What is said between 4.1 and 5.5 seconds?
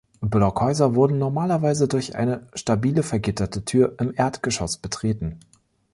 Erdgeschoss betreten.